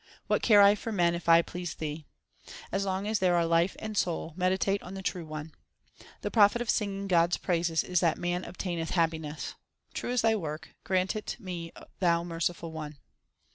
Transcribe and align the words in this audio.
What 0.25 0.41
care 0.41 0.63
I 0.63 0.73
for 0.73 0.91
men 0.91 1.13
if 1.13 1.29
I 1.29 1.43
please 1.43 1.75
Thee? 1.75 2.07
As 2.71 2.85
long 2.85 3.07
as 3.07 3.19
there 3.19 3.35
are 3.35 3.45
life 3.45 3.75
and 3.77 3.95
soul, 3.95 4.33
meditate 4.35 4.81
on 4.81 4.95
the 4.95 5.03
True 5.03 5.27
One. 5.27 5.51
The 6.21 6.31
profit 6.31 6.59
of 6.59 6.71
singing 6.71 7.05
God 7.07 7.33
s 7.33 7.37
praises 7.37 7.83
is 7.83 7.99
that 7.99 8.17
man 8.17 8.43
obtaineth 8.43 8.89
happiness. 8.89 9.53
True 9.93 10.09
is 10.09 10.23
Thy 10.23 10.35
work; 10.35 10.73
grant 10.83 11.15
it 11.15 11.35
me, 11.39 11.71
Thou 11.99 12.23
Merciful 12.23 12.71
One. 12.71 12.97